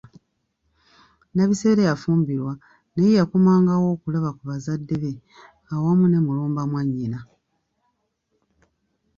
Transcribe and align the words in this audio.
Nabisere 1.35 1.81
yafumbirwa 1.89 2.53
naye 2.93 3.11
yakomangawo 3.19 3.85
okulaba 3.95 4.29
ku 4.37 4.43
bazade 4.49 4.95
be 5.01 5.13
awamu 5.73 6.05
ne 6.07 6.19
Mulumba 6.25 6.61
mwannyina. 6.69 7.19